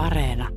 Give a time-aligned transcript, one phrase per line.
[0.00, 0.48] Areena.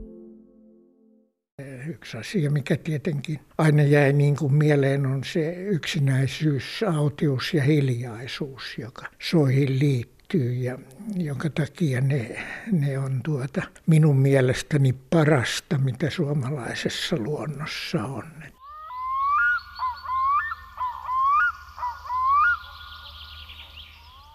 [1.88, 8.64] Yksi asia, mikä tietenkin aina jäi niin kuin mieleen, on se yksinäisyys, autius ja hiljaisuus,
[8.78, 10.80] joka soihin liittyy ja
[11.16, 18.24] jonka takia ne, ne on tuota minun mielestäni parasta, mitä suomalaisessa luonnossa on.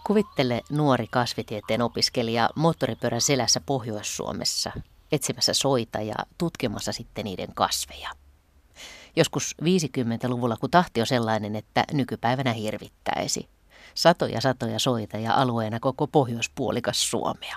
[0.07, 4.73] Kuvittele nuori kasvitieteen opiskelija moottoripyörän selässä Pohjois-Suomessa
[5.13, 8.11] etsimässä soita ja tutkimassa sitten niiden kasveja.
[9.17, 13.49] Joskus 50-luvulla, kun tahti on sellainen, että nykypäivänä hirvittäisi.
[13.95, 17.57] Satoja satoja soita ja alueena koko pohjoispuolikas Suomea.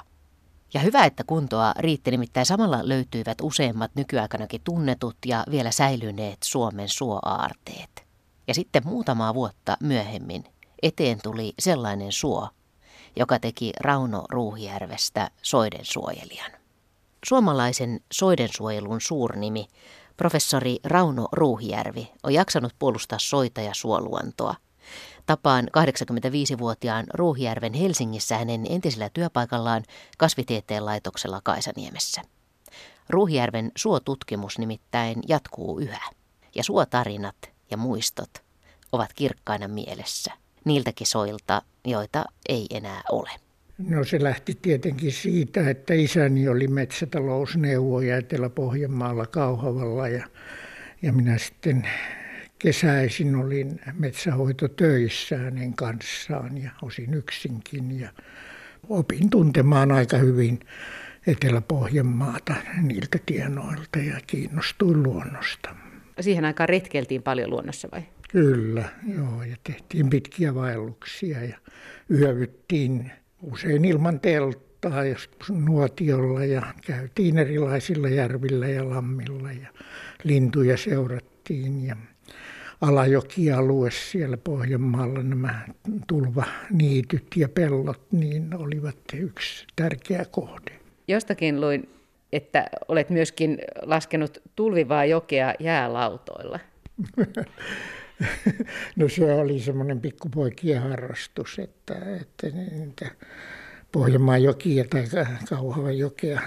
[0.74, 6.90] Ja hyvä, että kuntoa riitti, nimittäin samalla löytyivät useimmat nykyaikanakin tunnetut ja vielä säilyneet Suomen
[6.90, 8.06] suoaarteet.
[8.48, 10.44] Ja sitten muutamaa vuotta myöhemmin
[10.82, 12.50] eteen tuli sellainen suo,
[13.16, 16.61] joka teki Rauno Ruuhijärvestä soiden suojelijan.
[17.26, 19.68] Suomalaisen soidensuojelun suurnimi,
[20.18, 24.56] professori Rauno Ruuhijärvi, on jaksanut puolustaa soita ja suoluontoa.
[25.26, 29.84] Tapaan 85-vuotiaan Ruuhijärven Helsingissä hänen entisellä työpaikallaan
[30.18, 32.22] kasvitieteen laitoksella Kaisaniemessä.
[33.10, 36.10] Ruuhijärven suotutkimus nimittäin jatkuu yhä,
[36.56, 37.36] ja suotarinat
[37.72, 38.30] ja muistot
[38.92, 40.32] ovat kirkkaina mielessä
[40.66, 43.30] niiltäkin soilta, joita ei enää ole.
[43.88, 50.26] No se lähti tietenkin siitä, että isäni oli metsätalousneuvoja Etelä-Pohjanmaalla Kauhavalla ja,
[51.02, 51.88] ja minä sitten
[52.60, 58.10] kesäisin olin metsähoitotöissä hänen kanssaan ja osin yksinkin ja
[58.90, 60.60] opin tuntemaan aika hyvin
[61.28, 65.76] Etelä-Pohjanmaata niiltä tienoilta ja kiinnostuin luonnosta.
[66.20, 68.02] Siihen aikaan retkeltiin paljon luonnossa vai?
[68.32, 71.58] Kyllä, joo, ja tehtiin pitkiä vaelluksia ja
[72.12, 73.12] yövyttiin
[73.42, 79.68] usein ilman telttaa, joskus nuotiolla ja käytiin erilaisilla järvillä ja lammilla ja
[80.24, 81.96] lintuja seurattiin ja
[82.82, 85.66] alajokialue siellä Pohjanmaalla, nämä
[86.08, 90.72] tulvaniityt ja pellot, niin olivat yksi tärkeä kohde.
[91.08, 91.90] Jostakin luin,
[92.34, 96.60] että olet myöskin laskenut tulvivaa jokea jäälautoilla.
[98.96, 103.12] No se oli semmoinen pikkupoikien harrastus, että, että niitä
[103.92, 105.04] Pohjanmaan jokia tai
[105.50, 106.42] Kauhavan jokea,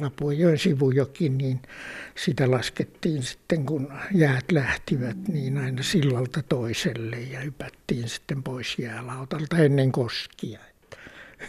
[0.00, 1.60] Lapuajoen sivujoki, niin
[2.14, 9.58] sitä laskettiin sitten kun jäät lähtivät, niin aina sillalta toiselle ja hypättiin sitten pois jäälautalta
[9.58, 10.58] ennen koskia.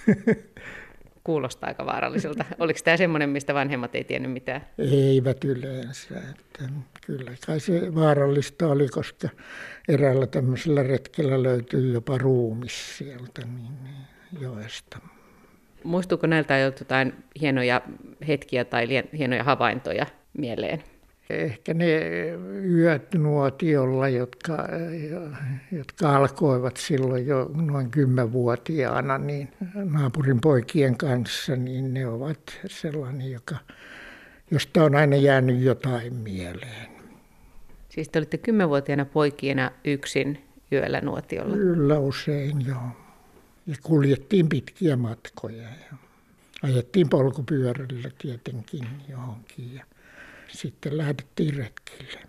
[1.24, 2.46] Kuulostaa aika vaaralliselta.
[2.60, 4.66] Oliko tämä semmoinen, mistä vanhemmat ei tiennyt mitään?
[4.78, 6.16] Eivät yleensä.
[6.18, 6.70] Että
[7.06, 9.30] kyllä kai se vaarallista oli, koska
[9.88, 14.98] eräällä tämmöisellä retkellä löytyy jopa ruumis sieltä niin, niin joesta.
[15.84, 17.82] Muistuuko näiltä jotain hienoja
[18.28, 20.06] hetkiä tai hienoja havaintoja
[20.38, 20.84] mieleen?
[21.32, 22.00] Ehkä ne
[22.70, 24.68] yöt nuotiolla, jotka,
[25.72, 33.56] jotka alkoivat silloin jo noin kymmenvuotiaana, niin naapurin poikien kanssa, niin ne ovat sellainen, joka,
[34.52, 36.92] josta on aina jäänyt jotain mieleen.
[37.90, 41.54] Siis te olitte kymmenvuotiaana poikiena yksin yöllä nuotiolla?
[41.56, 42.92] Kyllä usein, joo.
[43.68, 45.98] Ja kuljettiin pitkiä matkoja ja
[46.64, 49.76] ajettiin polkupyörällä tietenkin johonkin.
[49.76, 49.86] Ja
[50.52, 52.20] sitten lähdettiin retkille.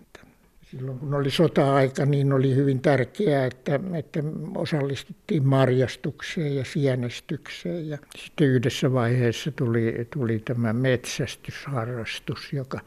[0.71, 4.21] Silloin kun oli sota-aika, niin oli hyvin tärkeää, että, että
[4.55, 7.88] osallistuttiin marjastukseen ja sienestykseen.
[7.88, 12.81] Ja sitten yhdessä vaiheessa tuli, tuli tämä metsästysharrastus, joka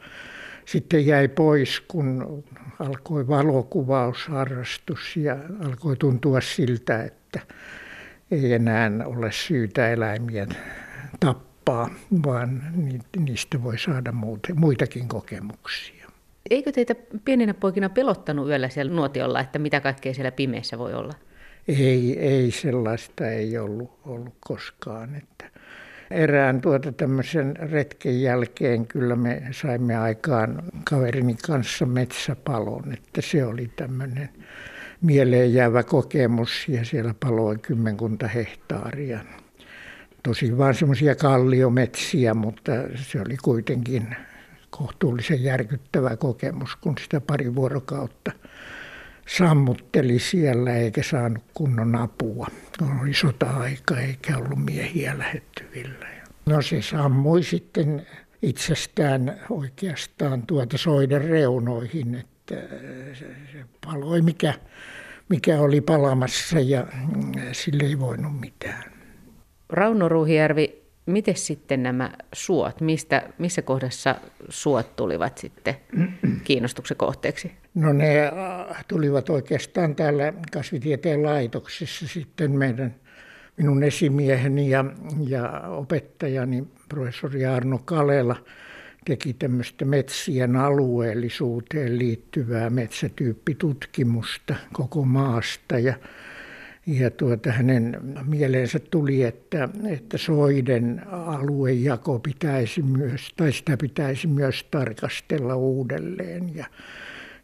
[0.64, 2.44] sitten jäi pois, kun
[2.78, 7.40] alkoi valokuvausharrastus ja alkoi tuntua siltä, että
[8.30, 10.46] ei enää ole syytä eläimiä
[11.20, 11.90] tappaa tappaa,
[12.26, 12.62] vaan
[13.18, 14.14] niistä voi saada
[14.54, 16.06] muitakin kokemuksia.
[16.50, 16.94] Eikö teitä
[17.24, 21.12] pieninä poikina pelottanut yöllä siellä nuotiolla, että mitä kaikkea siellä pimeässä voi olla?
[21.68, 25.14] Ei, ei sellaista ei ollut, ollut koskaan.
[25.14, 25.50] Että
[26.10, 33.70] erään tuota tämmöisen retken jälkeen kyllä me saimme aikaan kaverini kanssa metsäpalon, että se oli
[33.76, 34.28] tämmöinen
[35.00, 39.20] mieleen jäävä kokemus ja siellä paloi kymmenkunta hehtaaria
[40.26, 44.16] tosi vain semmoisia kalliometsiä, mutta se oli kuitenkin
[44.70, 48.32] kohtuullisen järkyttävä kokemus, kun sitä pari vuorokautta
[49.28, 52.46] sammutteli siellä eikä saanut kunnon apua.
[53.00, 56.06] Oli sota-aika eikä ollut miehiä lähettyvillä.
[56.46, 58.06] No se sammui sitten
[58.42, 62.54] itsestään oikeastaan tuota soiden reunoihin, että
[63.52, 64.54] se paloi mikä,
[65.28, 66.86] mikä oli palamassa ja
[67.52, 68.95] sille ei voinut mitään.
[69.68, 74.14] Rauno Ruuhijärvi, Miten sitten nämä suot, mistä, missä kohdassa
[74.48, 75.74] suot tulivat sitten
[76.44, 77.52] kiinnostuksen kohteeksi?
[77.74, 82.94] No ne äh, tulivat oikeastaan täällä kasvitieteen laitoksessa sitten meidän
[83.56, 84.84] minun esimieheni ja,
[85.28, 88.36] ja opettajani professori Arno Kalela
[89.04, 95.94] teki tämmöistä metsien alueellisuuteen liittyvää metsätyyppitutkimusta koko maasta ja
[96.86, 104.64] ja tuota, hänen mieleensä tuli, että, että soiden aluejako pitäisi myös, tai sitä pitäisi myös
[104.70, 106.54] tarkastella uudelleen.
[106.54, 106.66] Ja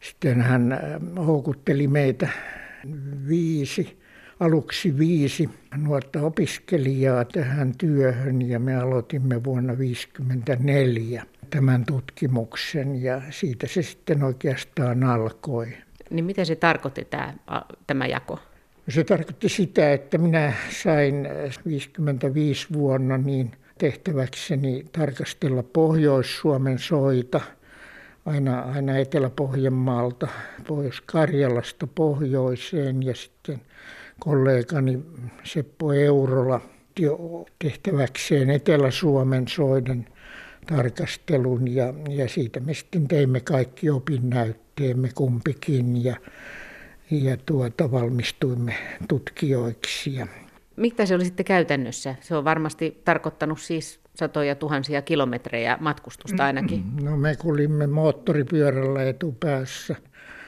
[0.00, 0.81] sitten hän
[1.27, 2.29] houkutteli meitä
[3.29, 4.03] viisi
[4.41, 13.67] aluksi viisi nuorta opiskelijaa tähän työhön ja me aloitimme vuonna 1954 tämän tutkimuksen ja siitä
[13.67, 15.69] se sitten oikeastaan alkoi.
[16.11, 17.35] Niin mitä se tarkoitti tämä,
[17.87, 18.38] tämä jako?
[18.88, 20.52] Se tarkoitti sitä, että minä
[20.82, 21.29] sain
[21.67, 27.40] 55 vuonna niin tehtäväkseni tarkastella Pohjois-Suomen soita
[28.26, 30.29] aina, aina Etelä-Pohjanmaalta,
[30.69, 33.61] Pohjois-Karjalasta pohjoiseen ja sitten
[34.20, 34.99] kollegani
[35.44, 36.61] Seppo Eurola
[37.58, 40.06] tehtäväkseen Etelä-Suomen soiden
[40.67, 46.17] tarkastelun ja, ja siitä me sitten teimme kaikki opinnäytteemme kumpikin ja,
[47.12, 48.75] ja tuota, valmistuimme
[49.09, 50.14] tutkijoiksi.
[50.14, 50.26] Ja
[50.76, 52.14] Mitä se oli sitten käytännössä?
[52.20, 56.85] Se on varmasti tarkoittanut siis satoja tuhansia kilometrejä matkustusta ainakin.
[57.03, 59.97] No me kulimme moottoripyörällä etupäässä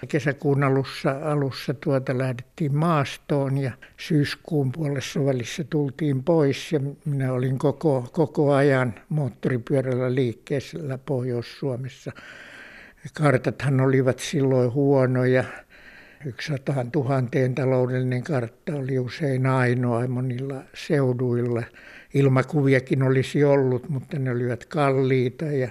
[0.09, 7.59] Kesäkuun alussa, alussa tuota lähdettiin maastoon ja syyskuun puolessa välissä tultiin pois ja minä olin
[7.59, 12.13] koko, koko ajan moottoripyörällä liikkeessä Pohjois-Suomessa.
[13.15, 15.45] Kartathan olivat silloin huonoja.
[16.27, 21.63] Yksi sataan tuhanteen taloudellinen kartta oli usein ainoa monilla seuduilla.
[22.15, 25.69] Ilmakuviakin olisi ollut, mutta ne olivat kalliita ja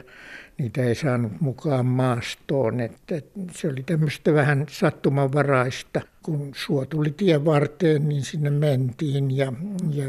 [0.58, 2.80] niitä ei saanut mukaan maastoon.
[2.80, 3.22] Että
[3.52, 6.02] se oli tämmöistä vähän sattumanvaraista.
[6.24, 9.54] Kun suo tuli tien varteen, niin sinne mentiin ja,
[9.94, 10.06] ja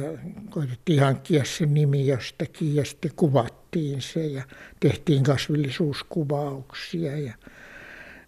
[0.51, 4.43] koitettiin hankkia se nimi jostakin ja sitten kuvattiin se ja
[4.81, 7.33] tehtiin kasvillisuuskuvauksia ja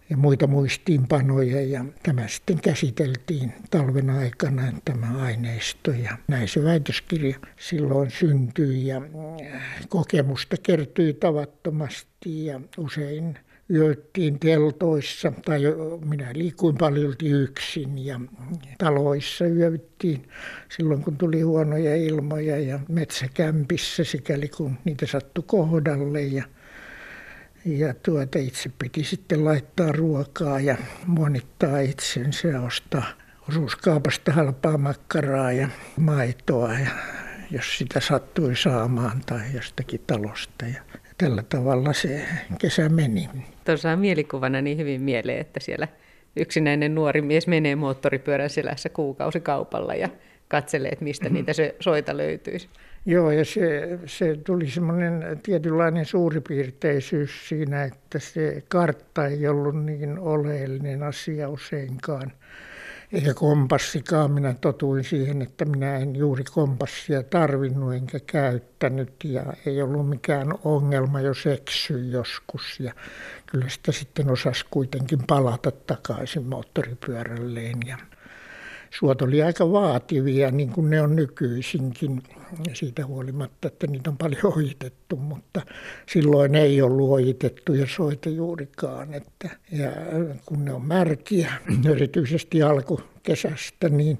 [0.09, 1.61] ja muita muistiinpanoja.
[1.61, 8.87] Ja tämä sitten käsiteltiin talven aikana tämä aineisto ja näin se väitöskirja silloin syntyi.
[8.87, 9.01] Ja
[9.41, 13.37] äh, kokemusta kertyi tavattomasti ja usein
[13.73, 15.61] yöttiin teltoissa tai
[16.05, 18.19] minä liikuin paljon yksin ja
[18.77, 20.29] taloissa yövyttiin
[20.77, 26.43] silloin kun tuli huonoja ilmoja ja metsäkämpissä sikäli kun niitä sattui kohdalle ja
[27.67, 33.03] ja tuota, itse piti sitten laittaa ruokaa ja monittaa itsensä ja ostaa
[33.49, 35.67] osuuskaupasta halpaa makkaraa ja
[35.97, 36.89] maitoa, ja
[37.51, 40.65] jos sitä sattui saamaan tai jostakin talosta.
[40.65, 40.81] Ja
[41.17, 42.25] tällä tavalla se
[42.59, 43.29] kesä meni.
[43.65, 45.87] Tuossa on mielikuvana niin hyvin mieleen, että siellä
[46.35, 50.09] yksinäinen nuori mies menee moottoripyörän selässä kuukausikaupalla ja
[50.47, 52.69] katselee, että mistä niitä soita löytyisi.
[53.09, 60.19] Joo, ja se, se tuli semmoinen tietynlainen suuripiirteisyys siinä, että se kartta ei ollut niin
[60.19, 62.31] oleellinen asia useinkaan.
[63.13, 64.31] Eikä kompassikaan.
[64.31, 70.53] Minä totuin siihen, että minä en juuri kompassia tarvinnut enkä käyttänyt ja ei ollut mikään
[70.63, 72.79] ongelma, jos eksyi joskus.
[72.79, 72.93] Ja
[73.45, 77.77] kyllä sitä sitten osasi kuitenkin palata takaisin moottoripyörälleen.
[77.87, 77.97] Ja
[78.99, 82.23] suot oli aika vaativia, niin kuin ne on nykyisinkin,
[82.73, 85.61] siitä huolimatta, että niitä on paljon ohitettu, mutta
[86.05, 89.13] silloin ei ollut ohitettuja soita juurikaan.
[89.13, 89.91] Että, ja
[90.45, 91.53] kun ne on märkiä,
[91.95, 94.17] erityisesti alkukesästä, niin,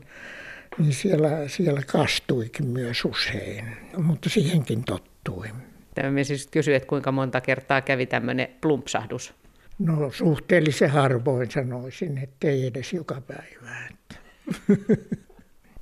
[0.77, 3.65] niin siellä, siellä kastuikin myös usein,
[3.97, 5.47] mutta siihenkin tottui.
[5.95, 9.33] Tämä siis kysyi, että kuinka monta kertaa kävi tämmöinen plumpsahdus?
[9.79, 13.85] No suhteellisen harvoin sanoisin, että ei edes joka päivä.
[13.89, 14.26] Että.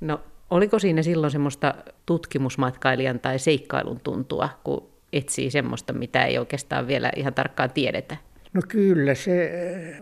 [0.00, 0.20] No,
[0.50, 1.74] oliko siinä silloin semmoista
[2.06, 8.16] tutkimusmatkailijan tai seikkailun tuntua, kun etsii semmoista, mitä ei oikeastaan vielä ihan tarkkaan tiedetä?
[8.52, 9.50] No kyllä, se,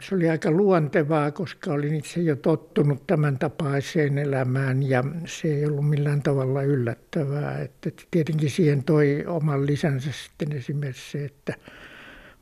[0.01, 5.67] se oli aika luontevaa, koska olin itse jo tottunut tämän tapaiseen elämään ja se ei
[5.67, 7.59] ollut millään tavalla yllättävää.
[7.59, 11.55] Että tietenkin siihen toi oman lisänsä sitten esimerkiksi se, että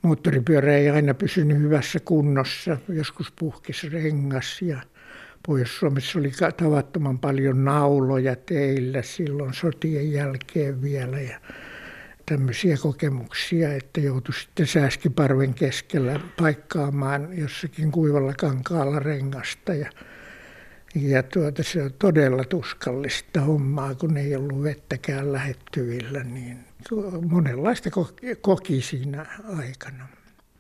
[0.03, 2.77] moottoripyörä ei aina pysynyt hyvässä kunnossa.
[2.89, 4.81] Joskus puhkesi rengas ja
[5.47, 11.41] Pohjois-Suomessa oli tavattoman paljon nauloja teillä silloin sotien jälkeen vielä ja
[12.27, 19.91] tämmöisiä kokemuksia, että joutui sitten sääskiparven keskellä paikkaamaan jossakin kuivalla kankaalla rengasta ja
[20.95, 26.59] Ja tuota, se on todella tuskallista hommaa, kun ei ollut vettäkään lähettyvillä, niin
[27.31, 27.91] monenlaista
[28.41, 29.27] koki siinä
[29.59, 30.09] aikana.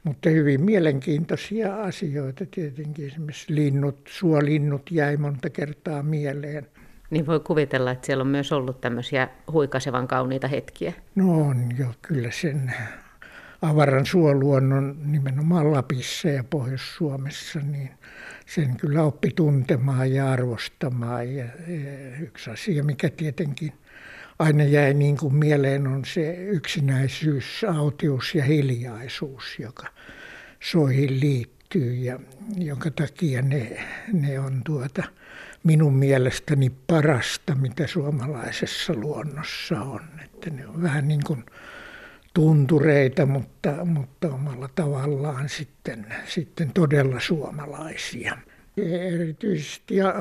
[0.04, 3.06] Mutta hyvin mielenkiintoisia asioita tietenkin.
[3.06, 6.66] Esimerkiksi linnut, suolinnut jäi monta kertaa mieleen.
[7.10, 10.92] Niin voi kuvitella, että siellä on myös ollut tämmöisiä huikasevan kauniita hetkiä.
[11.14, 12.74] No on jo, kyllä sen
[13.62, 17.90] avaran suoluonnon nimenomaan Lapissa ja Pohjois-Suomessa, niin
[18.46, 21.34] sen kyllä oppi tuntemaan ja arvostamaan.
[21.34, 21.44] Ja
[22.20, 23.72] yksi asia, mikä tietenkin
[24.42, 29.86] aina jäi niin kuin mieleen, on se yksinäisyys, autius ja hiljaisuus, joka
[30.60, 32.20] soihin liittyy ja
[32.56, 35.02] jonka takia ne, ne on tuota,
[35.64, 40.00] minun mielestäni parasta, mitä suomalaisessa luonnossa on.
[40.24, 41.44] Että ne on vähän niin kuin
[42.34, 48.38] tuntureita, mutta, mutta omalla tavallaan sitten, sitten todella suomalaisia.
[48.76, 50.14] Erityisesti ja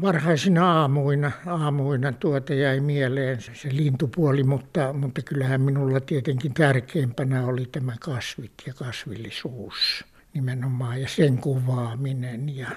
[0.00, 7.46] varhaisina aamuina, aamuina tuota jäi mieleen se, se lintupuoli, mutta, mutta kyllähän minulla tietenkin tärkeimpänä
[7.46, 10.04] oli tämä kasvit ja kasvillisuus
[10.34, 12.68] nimenomaan ja sen kuvaaminen ja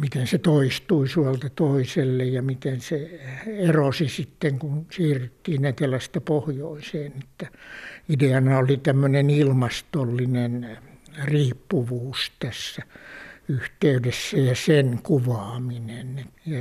[0.00, 7.12] miten se toistui suolta toiselle ja miten se erosi sitten, kun siirryttiin etelästä pohjoiseen.
[7.18, 7.58] Että
[8.08, 10.78] ideana oli tämmöinen ilmastollinen
[11.24, 12.82] riippuvuus tässä
[13.48, 16.24] yhteydessä ja sen kuvaaminen.
[16.46, 16.58] Ja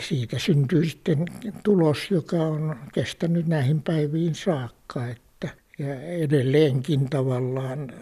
[0.00, 1.26] siitä syntyi sitten
[1.64, 5.06] tulos, joka on kestänyt näihin päiviin saakka.
[5.06, 5.48] Että,
[5.78, 7.92] ja edelleenkin tavallaan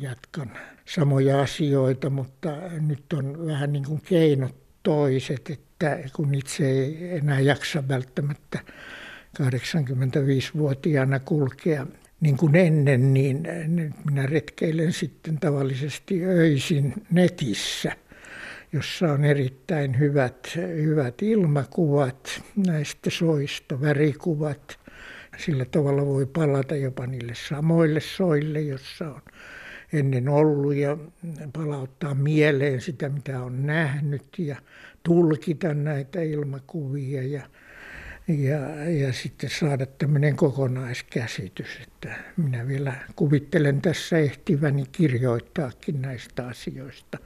[0.00, 0.50] jatkan
[0.84, 2.48] samoja asioita, mutta
[2.80, 8.58] nyt on vähän niin kuin keinot toiset, että kun itse ei enää jaksa välttämättä
[9.42, 11.86] 85-vuotiaana kulkea
[12.20, 17.92] niin kuin ennen, niin nyt minä retkeilen sitten tavallisesti öisin netissä,
[18.72, 24.78] jossa on erittäin hyvät, hyvät ilmakuvat näistä soista, värikuvat.
[25.38, 29.22] Sillä tavalla voi palata jopa niille samoille soille, jossa on
[29.92, 30.96] ennen ollut ja
[31.52, 34.56] palauttaa mieleen sitä, mitä on nähnyt ja
[35.02, 37.42] tulkita näitä ilmakuvia ja,
[38.28, 47.18] ja, ja sitten saada tämmöinen kokonaiskäsitys, että minä vielä kuvittelen tässä ehtiväni kirjoittaakin näistä asioista,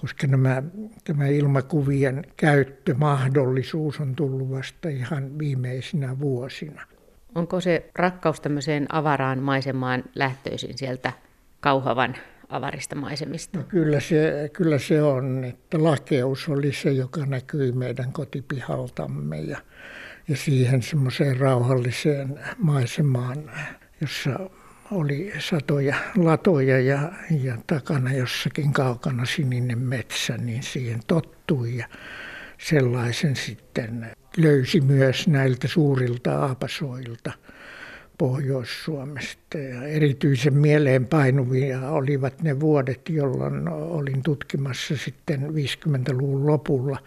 [0.00, 0.62] koska nämä,
[1.04, 6.82] tämä ilmakuvien käyttömahdollisuus on tullut vasta ihan viimeisinä vuosina.
[7.34, 11.12] Onko se rakkaus tämmöiseen avaraan maisemaan lähtöisin sieltä
[11.60, 12.16] kauhavan
[12.48, 13.58] avarista maisemista?
[13.58, 19.58] No kyllä, se, kyllä se on, että lakeus oli se, joka näkyi meidän kotipihaltamme ja,
[20.28, 23.50] ja siihen semmoiseen rauhalliseen maisemaan,
[24.00, 24.50] jossa
[24.90, 27.12] oli satoja latoja ja,
[27.42, 31.88] ja takana jossakin kaukana sininen metsä, niin siihen tottui ja
[32.58, 37.32] sellaisen sitten löysi myös näiltä suurilta aapasoilta–
[38.18, 39.58] Pohjois-Suomesta.
[39.58, 46.98] Ja erityisen mieleenpainuvia olivat ne vuodet, jolloin olin tutkimassa sitten 50-luvun lopulla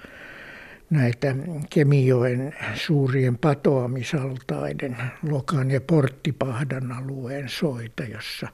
[0.89, 1.35] näitä
[1.69, 4.97] Kemijoen suurien patoamisaltaiden,
[5.29, 8.47] Lokan ja Porttipahdan alueen soita, jossa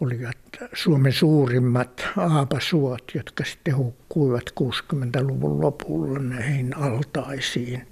[0.00, 0.38] olivat
[0.74, 7.86] Suomen suurimmat aapasuot, jotka sitten hukkuivat 60-luvun lopulla näihin altaisiin.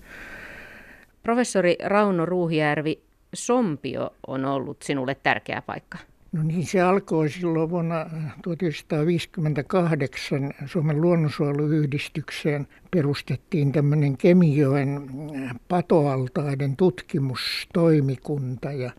[1.22, 3.02] Professori Rauno Ruuhijärvi,
[3.34, 5.98] Sompio on ollut sinulle tärkeä paikka?
[6.32, 8.06] No niin, se alkoi silloin vuonna
[8.42, 15.10] 1958 Suomen luonnonsuojeluyhdistykseen perustettiin tämmöinen Kemijoen
[15.68, 18.90] patoaltaiden tutkimustoimikunta ja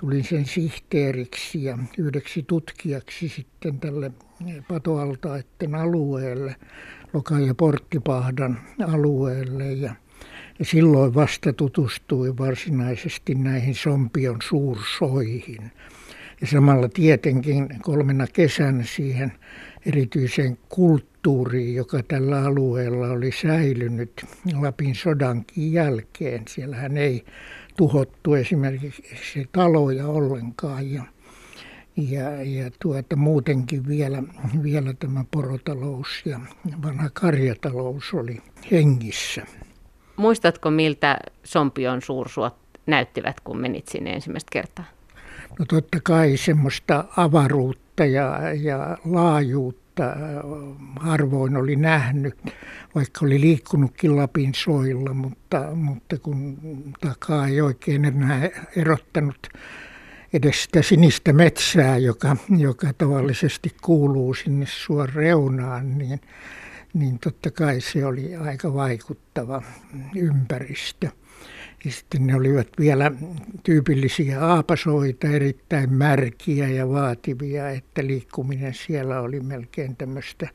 [0.00, 4.12] tulin sen sihteeriksi ja yhdeksi tutkijaksi sitten tälle
[4.68, 6.56] patoaltaiden alueelle,
[7.12, 9.94] Loka- ja Porttipahdan alueelle ja
[10.58, 15.72] ja silloin vasta tutustui varsinaisesti näihin Sompion suursoihin.
[16.40, 19.32] Ja samalla tietenkin kolmena kesänä siihen
[19.86, 24.24] erityiseen kulttuuriin, joka tällä alueella oli säilynyt
[24.60, 26.42] Lapin sodankin jälkeen.
[26.48, 27.24] Siellähän ei
[27.76, 31.04] tuhottu esimerkiksi taloja ollenkaan ja,
[31.96, 34.22] ja, ja tuota, muutenkin vielä,
[34.62, 36.40] vielä tämä porotalous ja
[36.82, 39.46] vanha karjatalous oli hengissä.
[40.16, 42.54] Muistatko, miltä Sompion suursuot
[42.86, 44.84] näyttivät, kun menit sinne ensimmäistä kertaa?
[45.58, 50.04] No totta kai semmoista avaruutta ja, ja laajuutta
[51.00, 52.34] harvoin oli nähnyt,
[52.94, 56.58] vaikka oli liikkunutkin Lapin soilla, mutta, mutta kun
[57.00, 59.48] takaa ei oikein enää erottanut
[60.32, 66.20] edes sitä sinistä metsää, joka, joka tavallisesti kuuluu sinne suon reunaan, niin
[66.94, 69.62] niin totta kai se oli aika vaikuttava
[70.16, 71.08] ympäristö.
[71.84, 73.12] Ja sitten ne olivat vielä
[73.62, 80.48] tyypillisiä aapasoita, erittäin märkiä ja vaativia, että liikkuminen siellä oli melkein tämmöistä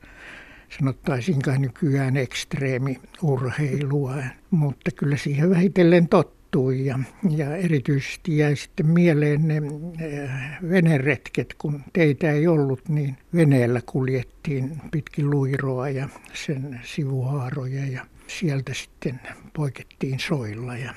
[0.78, 4.14] sanottaisinkaan nykyään ekstreemiurheilua,
[4.50, 6.08] mutta kyllä siihen vähitellen
[6.50, 6.98] tottui ja,
[7.36, 9.56] ja erityisesti jäi sitten mieleen ne
[10.00, 10.30] eh,
[10.70, 18.74] veneretket, kun teitä ei ollut, niin veneellä kuljettiin pitkin luiroa ja sen sivuhaaroja ja sieltä
[18.74, 19.20] sitten
[19.52, 20.94] poikettiin soilla ja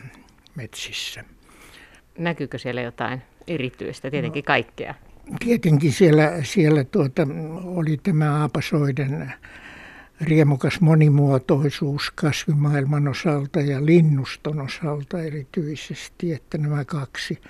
[0.56, 1.24] metsissä.
[2.18, 4.96] Näkyykö siellä jotain erityistä, tietenkin no, kaikkea?
[5.40, 7.28] Tietenkin siellä, siellä tuota,
[7.64, 9.34] oli tämä aapasoiden
[10.22, 17.42] riemukas monimuotoisuus kasvimaailman osalta ja linnuston osalta erityisesti, että nämä kaksi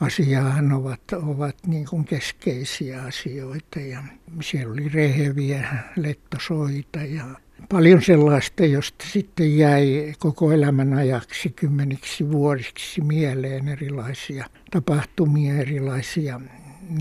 [0.00, 3.80] asiaa ovat, ovat niin kuin keskeisiä asioita.
[3.80, 4.02] Ja
[4.42, 7.24] siellä oli reheviä lettosoita ja
[7.68, 16.40] paljon sellaista, josta sitten jäi koko elämän ajaksi kymmeniksi vuosiksi mieleen erilaisia tapahtumia, erilaisia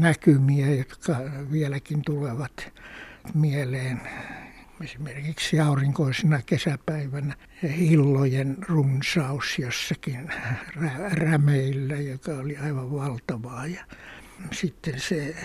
[0.01, 1.15] näkymiä, jotka
[1.51, 2.73] vieläkin tulevat
[3.33, 4.01] mieleen
[4.83, 7.35] esimerkiksi aurinkoisena kesäpäivänä
[7.77, 10.29] hillojen runsaus jossakin
[10.75, 13.67] rä- rämeillä, joka oli aivan valtavaa.
[13.67, 13.85] Ja
[14.51, 15.35] sitten se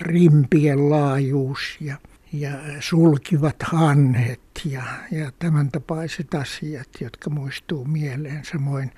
[0.00, 1.96] rimpien laajuus ja,
[2.32, 8.44] ja sulkivat hanhet ja, ja tämän tapaiset asiat, jotka muistuu mieleen.
[8.44, 8.90] Samoin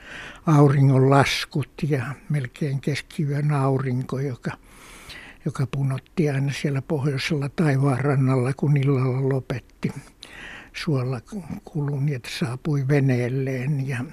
[0.47, 4.51] auringon laskut ja melkein keskiyön aurinko, joka–
[5.49, 9.93] joka punotti aina siellä pohjoisella taivaanrannalla, kun illalla lopetti
[10.73, 11.21] suolla
[11.65, 13.89] kulun, että saapui veneelleen.
[13.89, 14.05] Ja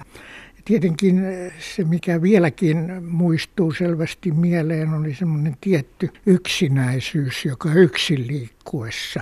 [0.66, 1.22] tietenkin
[1.60, 9.22] se, mikä vieläkin muistuu selvästi mieleen, oli semmoinen tietty yksinäisyys, joka yksin liikkuessa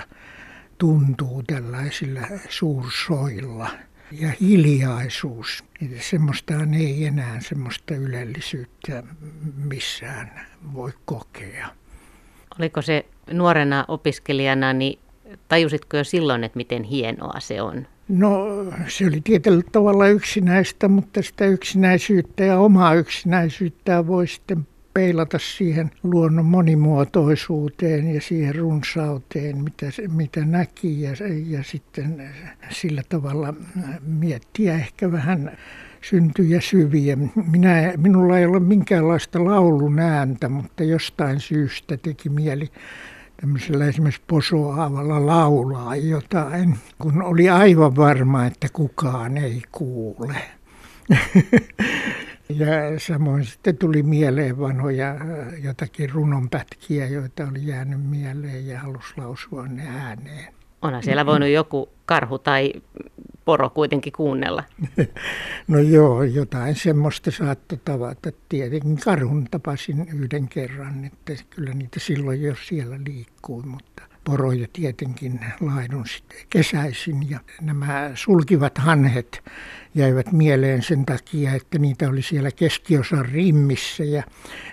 [0.78, 3.70] tuntuu tällaisilla suursoilla.
[4.12, 5.64] Ja hiljaisuus.
[6.00, 9.02] Semmoistaan ei enää semmoista ylellisyyttä
[9.56, 11.68] missään voi kokea.
[12.58, 14.98] Oliko se nuorena opiskelijana, niin
[15.48, 17.86] tajusitko jo silloin, että miten hienoa se on?
[18.08, 18.46] No
[18.88, 25.90] se oli tietyllä tavalla yksinäistä, mutta sitä yksinäisyyttä ja omaa yksinäisyyttä voi sitten peilata siihen
[26.02, 31.10] luonnon monimuotoisuuteen ja siihen runsauteen, mitä, mitä näki ja,
[31.46, 32.30] ja sitten
[32.70, 33.54] sillä tavalla
[34.00, 35.58] miettiä ehkä vähän
[36.08, 37.16] syntyjä syviä.
[37.50, 42.70] Minä, minulla ei ole minkäänlaista laulun ääntä, mutta jostain syystä teki mieli
[43.40, 50.36] tämmöisellä esimerkiksi posoaavalla laulaa jotain, kun oli aivan varma, että kukaan ei kuule.
[52.48, 55.16] Ja samoin sitten tuli mieleen vanhoja
[55.62, 60.54] jotakin runonpätkiä, joita oli jäänyt mieleen ja halusi lausua ne ääneen.
[60.82, 62.72] Onhan siellä voinut joku karhu tai
[63.44, 64.64] poro kuitenkin kuunnella.
[65.68, 68.30] No joo, jotain semmoista saattoi tavata.
[68.48, 75.40] Tietenkin karhun tapasin yhden kerran, että kyllä niitä silloin jo siellä liikkui, mutta poroja tietenkin
[75.60, 76.04] laidun
[76.50, 77.30] kesäisin.
[77.30, 79.42] Ja nämä sulkivat hanhet
[79.94, 84.22] jäivät mieleen sen takia, että niitä oli siellä keskiosan rimmissä ja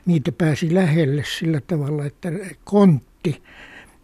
[0.05, 2.29] niitä pääsi lähelle sillä tavalla, että
[2.63, 3.43] kontti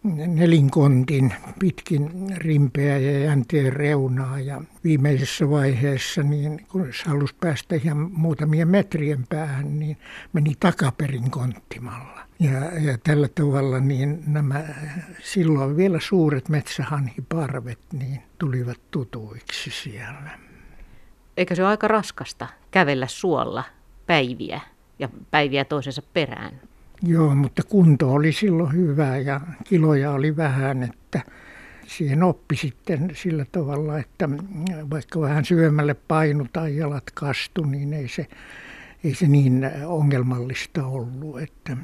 [0.04, 7.96] nelinkontin pitkin rimpeä ja jänteen reunaa ja viimeisessä vaiheessa, niin kun se halusi päästä ihan
[8.12, 9.96] muutamien metrien päähän, niin
[10.32, 12.18] meni takaperin konttimalla.
[12.40, 14.64] Ja, ja tällä tavalla niin nämä
[15.22, 20.38] silloin vielä suuret metsähanhiparvet niin tulivat tutuiksi siellä.
[21.36, 23.64] Eikö se ole aika raskasta kävellä suolla
[24.06, 24.60] päiviä
[24.98, 26.60] ja päiviä toisensa perään?
[27.02, 31.22] Joo, mutta kunto oli silloin hyvä ja kiloja oli vähän, että
[31.86, 34.28] siihen oppi sitten sillä tavalla, että
[34.90, 38.26] vaikka vähän syvemmälle painu tai jalat kastu, niin ei se,
[39.04, 41.40] ei se niin ongelmallista ollut.
[41.40, 41.76] Että,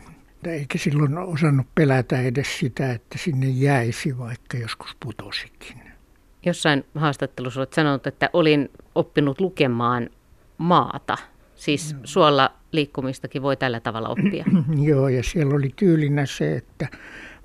[0.47, 5.81] eikä silloin osannut pelätä edes sitä, että sinne jäisi, vaikka joskus putosikin.
[6.47, 10.11] Jossain haastattelussa olet sanonut, että olin oppinut lukemaan
[10.59, 11.17] maata–
[11.55, 14.45] Siis suolla liikkumistakin voi tällä tavalla oppia.
[14.89, 16.89] Joo, ja siellä oli tyylinä se, että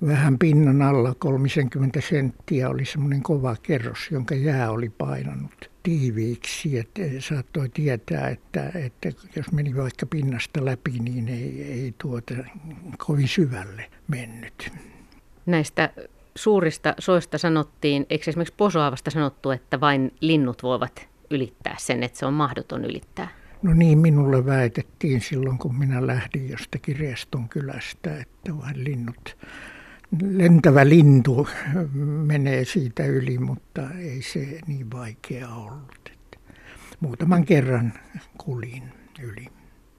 [0.06, 6.78] vähän pinnan alla 30 senttiä oli semmoinen kova kerros, jonka jää oli painanut tiiviiksi.
[6.78, 12.34] Että saattoi tietää, että, että jos meni vaikka pinnasta läpi, niin ei, ei tuota
[12.98, 14.72] kovin syvälle mennyt.
[15.46, 15.90] Näistä
[16.34, 22.26] suurista soista sanottiin, eikö esimerkiksi Posoavasta sanottu, että vain linnut voivat ylittää sen, että se
[22.26, 23.39] on mahdoton ylittää?
[23.62, 29.36] No niin, minulle väitettiin silloin, kun minä lähdin jostakin Rieston kylästä, että vain linnut
[30.22, 31.48] lentävä lintu
[32.26, 36.12] menee siitä yli, mutta ei se niin vaikea ollut.
[36.12, 36.38] Että
[37.00, 37.92] muutaman kerran
[38.38, 38.82] kulin
[39.22, 39.46] yli.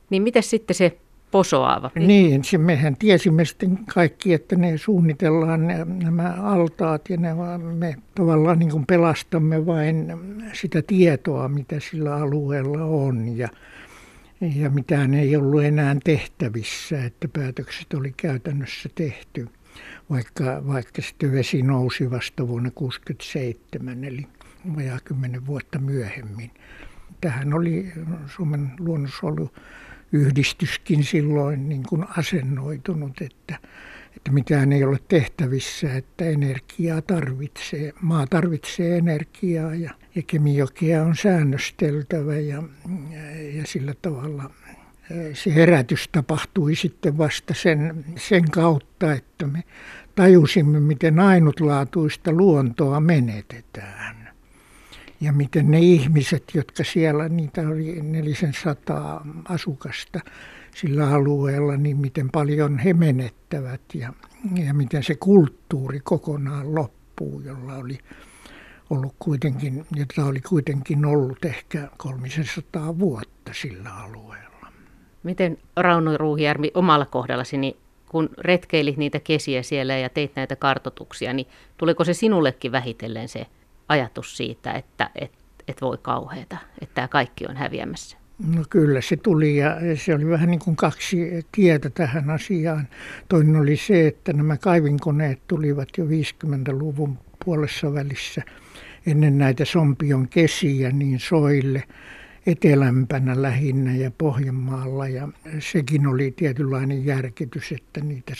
[0.09, 0.97] Niin miten sitten se
[1.31, 1.91] posoaava?
[1.95, 7.29] Niin, mehän tiesimme sitten kaikki, että ne suunnitellaan ne, nämä altaat ja ne,
[7.73, 10.13] me tavallaan niin kuin pelastamme vain
[10.53, 13.49] sitä tietoa, mitä sillä alueella on ja,
[14.55, 19.47] ja mitään ei ollut enää tehtävissä, että päätökset oli käytännössä tehty,
[20.09, 24.27] vaikka, vaikka sitten vesi nousi vasta vuonna 1967, eli
[24.75, 26.51] vajaa kymmenen vuotta myöhemmin.
[27.21, 27.91] Tähän oli
[28.27, 29.51] Suomen luonnosolu
[30.11, 33.59] yhdistyskin silloin niin kuin asennoitunut, että,
[34.15, 37.93] että mitään ei ole tehtävissä, että energiaa tarvitsee.
[38.01, 42.63] Maa tarvitsee energiaa ja, ja kemijokea on säännösteltävä ja,
[43.53, 44.51] ja sillä tavalla
[45.33, 49.63] se herätys tapahtui sitten vasta sen, sen kautta, että me
[50.15, 54.20] tajusimme, miten ainutlaatuista luontoa menetetään
[55.21, 60.19] ja miten ne ihmiset, jotka siellä, niitä oli 400 asukasta
[60.75, 64.13] sillä alueella, niin miten paljon he menettävät ja,
[64.65, 67.97] ja miten se kulttuuri kokonaan loppuu, jolla oli
[68.89, 74.67] ollut kuitenkin, jota oli kuitenkin ollut ehkä 300 vuotta sillä alueella.
[75.23, 77.77] Miten Rauno Ruuhijärvi omalla kohdallasi, niin
[78.09, 83.47] kun retkeilit niitä kesiä siellä ja teit näitä kartotuksia, niin tuliko se sinullekin vähitellen se
[83.87, 85.31] ajatus siitä, että et,
[85.67, 88.17] et voi kauheata, että tämä kaikki on häviämässä?
[88.55, 92.87] No kyllä se tuli ja se oli vähän niin kuin kaksi tietä tähän asiaan.
[93.29, 98.41] Toinen oli se, että nämä kaivinkoneet tulivat jo 50-luvun puolessa välissä
[99.05, 101.83] ennen näitä Sompion kesiä niin soille
[102.45, 105.07] etelämpänä lähinnä ja Pohjanmaalla.
[105.07, 105.27] Ja
[105.59, 108.33] sekin oli tietynlainen järkitys, että niitä,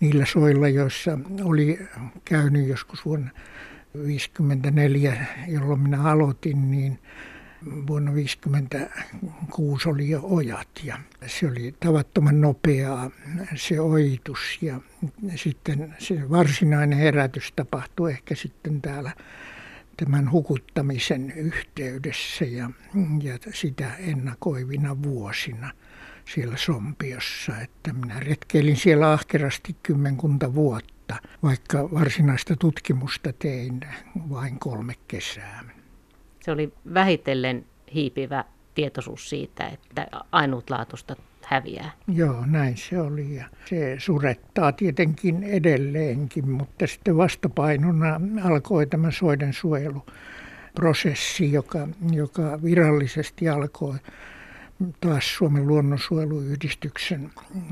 [0.00, 1.78] niillä soilla, joissa oli
[2.24, 3.30] käynyt joskus vuonna
[4.06, 6.98] 54, jolloin minä aloitin, niin
[7.86, 13.10] vuonna 1956 oli jo ojat ja se oli tavattoman nopeaa
[13.54, 14.80] se ojitus ja
[15.34, 19.12] sitten se varsinainen herätys tapahtui ehkä sitten täällä
[19.96, 22.70] tämän hukuttamisen yhteydessä ja,
[23.22, 25.70] ja sitä ennakoivina vuosina
[26.34, 33.80] siellä Sompiossa, että minä retkeilin siellä ahkerasti kymmenkunta vuotta vuotta, vaikka varsinaista tutkimusta tein
[34.30, 35.64] vain kolme kesää.
[36.40, 37.64] Se oli vähitellen
[37.94, 41.90] hiipivä tietoisuus siitä, että ainutlaatuista häviää.
[42.08, 49.52] Joo, näin se oli ja se surettaa tietenkin edelleenkin, mutta sitten vastapainona alkoi tämä soiden
[49.52, 53.94] suojeluprosessi, joka, joka virallisesti alkoi
[55.00, 57.30] taas Suomen luonnonsuojeluyhdistyksen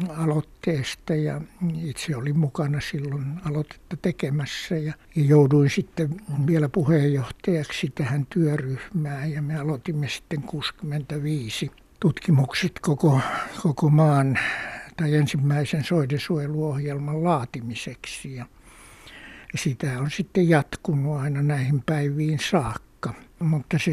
[0.09, 1.41] aloitteesta ja
[1.83, 9.59] itse olin mukana silloin aloitetta tekemässä ja, jouduin sitten vielä puheenjohtajaksi tähän työryhmään ja me
[9.59, 11.71] aloitimme sitten 65
[12.01, 13.21] tutkimukset koko,
[13.63, 14.39] koko maan
[14.97, 18.47] tai ensimmäisen soidensuojeluohjelman laatimiseksi ja
[19.55, 22.92] sitä on sitten jatkunut aina näihin päiviin saakka
[23.39, 23.93] mutta se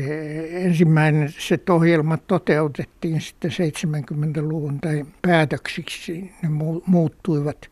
[0.51, 6.31] ensimmäinen se ohjelma toteutettiin sitten 70-luvun tai päätöksiksi.
[6.43, 6.49] Ne
[6.85, 7.69] muuttuivat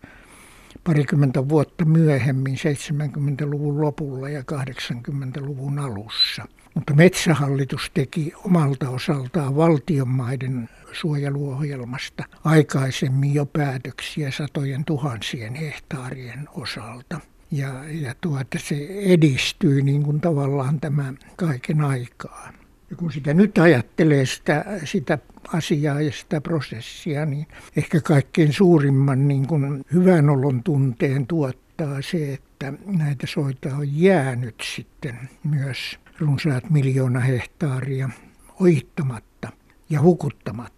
[0.83, 6.45] parikymmentä vuotta myöhemmin 70-luvun lopulla ja 80-luvun alussa.
[6.73, 17.19] Mutta Metsähallitus teki omalta osaltaan valtionmaiden suojeluohjelmasta aikaisemmin jo päätöksiä satojen tuhansien hehtaarien osalta.
[17.51, 22.53] Ja, ja tuota, se edistyy niin kuin tavallaan tämä kaiken aikaa.
[22.89, 25.17] Ja kun sitä nyt ajattelee sitä, sitä
[25.53, 32.33] asiaa ja sitä prosessia, niin ehkä kaikkein suurimman niin kuin hyvän olon tunteen tuottaa se,
[32.33, 38.09] että näitä soita on jäänyt sitten myös runsaat miljoona hehtaaria
[38.59, 39.49] ohittamatta
[39.89, 40.76] ja hukuttamatta.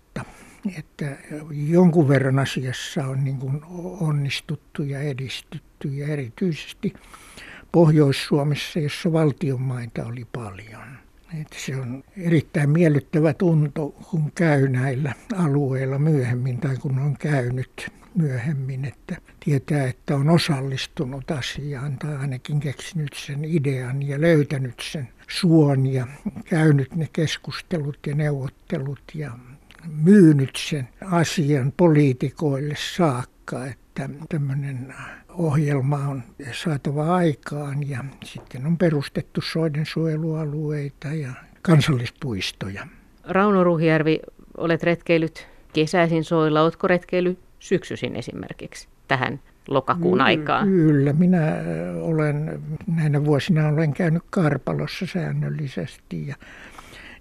[0.78, 1.18] Että
[1.52, 3.62] jonkun verran asiassa on niin kuin
[4.00, 6.94] onnistuttu ja edistytty ja erityisesti
[7.72, 10.98] Pohjois-Suomessa, jossa valtionmaita oli paljon.
[11.42, 17.92] Että se on erittäin miellyttävä tunto, kun käy näillä alueilla myöhemmin tai kun on käynyt
[18.16, 25.10] myöhemmin, että tietää, että on osallistunut asiaan tai ainakin keksinyt sen idean ja löytänyt sen
[25.30, 26.08] suon ja
[26.46, 29.32] käynyt ne keskustelut ja neuvottelut ja
[29.88, 34.94] myynyt sen asian poliitikoille saakka, että tämmöinen
[35.30, 41.30] ohjelma on saatava aikaan ja sitten on perustettu soidensuojelualueita ja
[41.62, 42.88] kansallispuistoja.
[43.28, 44.20] Rauno Ruhjärvi,
[44.58, 50.68] olet retkeilyt kesäisin soilla, oletko retkeily syksyisin esimerkiksi tähän lokakuun aikaan?
[50.68, 51.42] Kyllä, minä
[52.02, 52.62] olen
[52.96, 56.36] näinä vuosina olen käynyt Karpalossa säännöllisesti ja,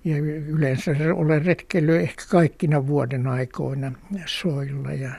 [0.08, 0.16] ja
[0.46, 3.92] yleensä olen retkeillyt ehkä kaikkina vuoden aikoina
[4.26, 4.92] soilla.
[4.92, 5.10] Ja,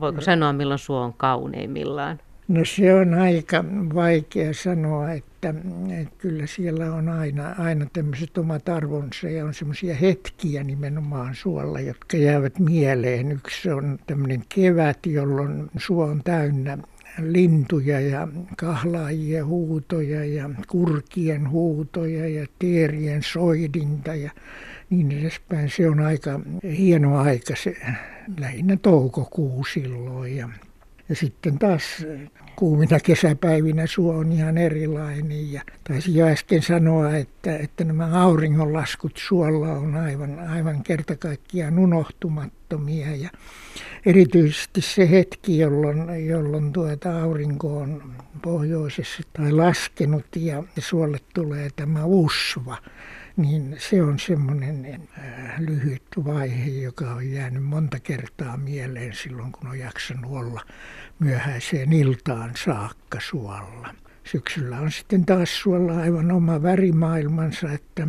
[0.00, 2.20] Voiko sanoa, milloin suo on kauneimmillaan?
[2.48, 3.64] No se on aika
[3.94, 5.54] vaikea sanoa, että,
[6.00, 11.80] että kyllä siellä on aina, aina tämmöiset omat arvonsa ja on semmoisia hetkiä nimenomaan suolla,
[11.80, 13.32] jotka jäävät mieleen.
[13.32, 16.78] Yksi on tämmöinen kevät, jolloin suo on täynnä
[17.18, 24.30] lintuja ja kahlaajien huutoja ja kurkien huutoja ja teerien soidinta ja
[24.90, 25.70] niin edespäin.
[25.70, 26.40] Se on aika
[26.78, 27.76] hieno aika se,
[28.40, 30.48] lähinnä toukokuu silloin ja
[31.08, 31.82] ja sitten taas
[32.56, 35.52] kuumina kesäpäivinä suo on ihan erilainen.
[35.52, 43.16] Ja taisin jo äsken sanoa, että, että nämä auringonlaskut suolla on aivan, aivan kertakaikkiaan unohtumattomia.
[43.16, 43.30] Ja
[44.06, 52.04] erityisesti se hetki, jolloin, jolloin tuota aurinko on pohjoisessa tai laskenut ja suolle tulee tämä
[52.04, 52.76] usva
[53.38, 59.66] niin se on semmoinen äh, lyhyt vaihe, joka on jäänyt monta kertaa mieleen silloin, kun
[59.66, 60.60] on jaksanut olla
[61.18, 63.94] myöhäiseen iltaan saakka suolla.
[64.24, 68.08] Syksyllä on sitten taas suolla aivan oma värimaailmansa, että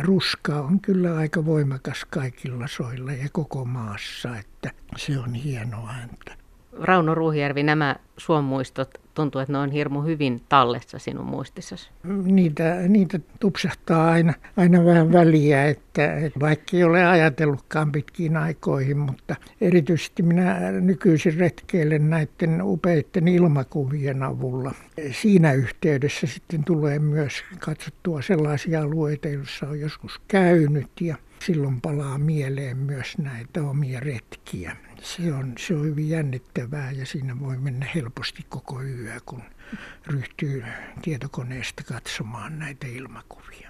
[0.00, 5.94] ruska on kyllä aika voimakas kaikilla soilla ja koko maassa, että se on hienoa.
[6.04, 6.47] Että
[6.80, 7.96] Rauno Ruuhijärvi, nämä
[8.42, 11.90] muistot tuntuu, että ne on hirmu hyvin tallessa sinun muistissasi.
[12.24, 18.98] Niitä, niitä tupsahtaa aina, aina vähän väliä, että, että vaikka ei ole ajatellutkaan pitkiin aikoihin,
[18.98, 24.74] mutta erityisesti minä nykyisin retkeilen näiden upeiden ilmakuvien avulla.
[25.10, 32.18] Siinä yhteydessä sitten tulee myös katsottua sellaisia alueita, joissa on joskus käynyt ja silloin palaa
[32.18, 34.76] mieleen myös näitä omia retkiä.
[35.02, 39.42] Se on, se on hyvin jännittävää ja siinä voi mennä helposti koko yö, kun
[40.06, 40.64] ryhtyy
[41.02, 43.67] tietokoneesta katsomaan näitä ilmakuvia.